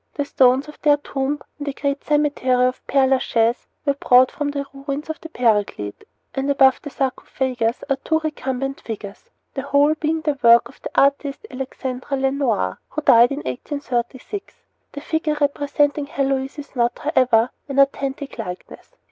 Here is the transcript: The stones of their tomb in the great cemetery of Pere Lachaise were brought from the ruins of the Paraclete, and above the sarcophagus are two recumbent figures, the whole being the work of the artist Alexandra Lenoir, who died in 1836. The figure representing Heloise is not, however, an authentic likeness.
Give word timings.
The 0.15 0.25
stones 0.25 0.67
of 0.67 0.81
their 0.81 0.97
tomb 0.97 1.41
in 1.59 1.65
the 1.65 1.73
great 1.73 2.03
cemetery 2.03 2.65
of 2.65 2.81
Pere 2.87 3.05
Lachaise 3.05 3.67
were 3.85 3.93
brought 3.93 4.31
from 4.31 4.49
the 4.49 4.65
ruins 4.73 5.11
of 5.11 5.21
the 5.21 5.29
Paraclete, 5.29 6.05
and 6.33 6.49
above 6.49 6.81
the 6.81 6.89
sarcophagus 6.89 7.83
are 7.87 7.97
two 7.97 8.17
recumbent 8.19 8.81
figures, 8.81 9.29
the 9.53 9.61
whole 9.61 9.93
being 9.93 10.21
the 10.21 10.39
work 10.41 10.67
of 10.67 10.81
the 10.81 10.89
artist 10.99 11.45
Alexandra 11.51 12.17
Lenoir, 12.17 12.79
who 12.89 13.03
died 13.03 13.29
in 13.29 13.41
1836. 13.43 14.63
The 14.93 15.01
figure 15.01 15.37
representing 15.39 16.07
Heloise 16.07 16.57
is 16.57 16.75
not, 16.75 16.97
however, 16.97 17.51
an 17.69 17.77
authentic 17.77 18.39
likeness. 18.39 18.95